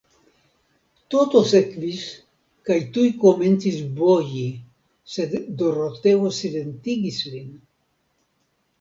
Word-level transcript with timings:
Toto 1.15 1.41
sekvis, 1.51 2.05
kaj 2.71 2.79
tuj 2.97 3.05
komencis 3.27 3.79
boji, 4.01 4.49
sed 5.19 5.39
Doroteo 5.63 6.35
silentigis 6.43 7.25
lin. 7.33 7.51